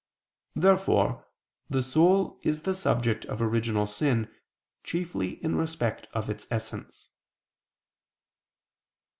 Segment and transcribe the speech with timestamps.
[0.55, 1.27] Therefore
[1.69, 4.33] the soul is the subject of original sin
[4.83, 7.09] chiefly in respect of its essence.